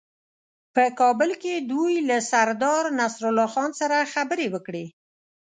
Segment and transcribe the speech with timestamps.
[0.75, 4.85] په کابل کې دوی له سردارنصرالله خان سره خبرې وکړې.